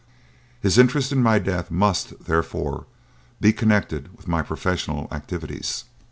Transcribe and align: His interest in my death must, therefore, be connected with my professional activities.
His 0.59 0.79
interest 0.79 1.11
in 1.11 1.21
my 1.21 1.37
death 1.37 1.69
must, 1.69 2.25
therefore, 2.25 2.87
be 3.39 3.53
connected 3.53 4.09
with 4.17 4.27
my 4.27 4.41
professional 4.41 5.07
activities. 5.11 5.83